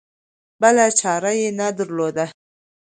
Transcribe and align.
بله 0.61 0.85
چاره 0.99 1.31
یې 1.39 1.49
نه 1.59 1.67
درلوده. 1.77 2.25